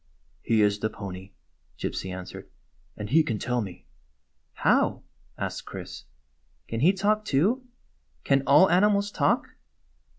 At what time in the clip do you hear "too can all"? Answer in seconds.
7.23-8.67